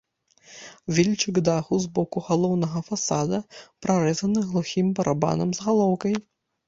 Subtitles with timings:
[0.99, 3.43] Вільчык даху з боку галоўнага фасада
[3.87, 6.13] прарэзаны глухім барабанам з галоўкай.